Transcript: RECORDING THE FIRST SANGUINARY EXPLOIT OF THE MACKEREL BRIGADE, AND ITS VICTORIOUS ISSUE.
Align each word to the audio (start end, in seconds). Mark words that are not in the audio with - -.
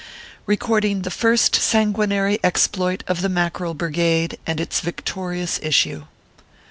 RECORDING 0.47 1.03
THE 1.03 1.11
FIRST 1.11 1.53
SANGUINARY 1.55 2.39
EXPLOIT 2.43 3.03
OF 3.07 3.21
THE 3.21 3.29
MACKEREL 3.29 3.75
BRIGADE, 3.75 4.39
AND 4.47 4.59
ITS 4.59 4.79
VICTORIOUS 4.79 5.59
ISSUE. 5.61 6.07